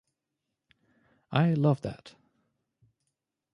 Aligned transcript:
I 1.31 1.53
love 1.53 1.81
that. 1.83 2.15